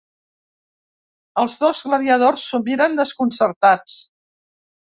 Els 1.43 1.59
dos 1.65 1.83
gladiadors 1.89 2.47
s'ho 2.47 2.63
miren, 2.71 2.99
desconcertats. 3.03 4.01